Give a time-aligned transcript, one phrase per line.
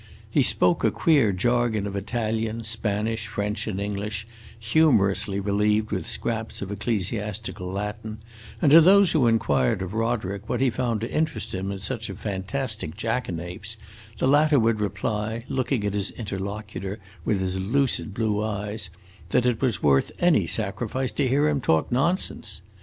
[0.31, 4.25] He spoke a queer jargon of Italian, Spanish, French, and English,
[4.59, 8.17] humorously relieved with scraps of ecclesiastical Latin,
[8.63, 12.09] and to those who inquired of Roderick what he found to interest him in such
[12.09, 13.77] a fantastic jackanapes,
[14.17, 18.89] the latter would reply, looking at his interlocutor with his lucid blue eyes,
[19.29, 22.63] that it was worth any sacrifice to hear him talk nonsense!